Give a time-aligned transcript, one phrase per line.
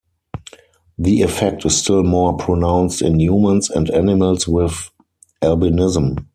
[0.97, 4.89] The effect is still more pronounced in humans and animals with
[5.43, 6.25] albinism.